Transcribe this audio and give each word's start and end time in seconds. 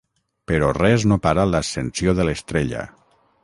Però 0.51 0.69
res 0.77 1.05
no 1.11 1.19
para 1.27 1.45
l'ascensió 1.51 2.17
de 2.21 2.29
l'estrella. 2.29 2.87